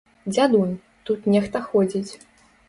Дзядунь, 0.35 0.71
тут 1.09 1.29
нехта 1.35 1.63
ходзіць. 1.69 2.11